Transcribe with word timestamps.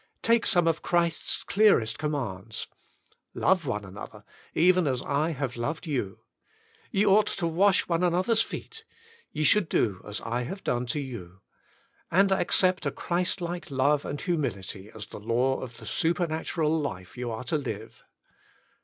Take 0.23 0.47
some 0.47 0.67
of 0.67 0.81
Christ's 0.81 1.43
clearest 1.43 1.99
commands:— 1.99 2.65
Love 3.35 3.67
one 3.67 3.85
.another 3.85 4.23
even 4.55 4.87
as 4.87 5.03
I 5.03 5.29
have 5.29 5.55
loved 5.55 5.85
you; 5.85 6.21
ye 6.89 7.05
ought 7.05 7.27
to 7.27 7.45
wash 7.45 7.87
one 7.87 8.01
another's 8.01 8.41
feet; 8.41 8.83
ye 9.31 9.43
should 9.43 9.69
do 9.69 10.01
as 10.03 10.19
I 10.21 10.41
have 10.41 10.63
done 10.63 10.87
to 10.87 10.99
you: 10.99 11.41
and 12.09 12.31
accept 12.31 12.87
a 12.87 12.91
Christlike 12.91 13.69
love 13.69 14.03
and 14.03 14.19
humility 14.19 14.89
as 14.89 15.05
the 15.05 15.19
law 15.19 15.59
of 15.61 15.77
the 15.77 15.85
supernatural 15.85 16.75
life 16.79 17.15
you 17.15 17.29
are 17.29 17.43
to 17.43 17.59
live. 17.59 18.03